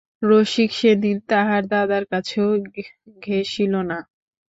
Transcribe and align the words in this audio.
রসিক 0.21 0.69
সেদিন 0.79 1.15
তাহার 1.29 1.63
দাদার 1.71 2.03
কাছেও 2.11 2.49
ঘেঁষিল 3.23 3.73
না। 3.89 3.99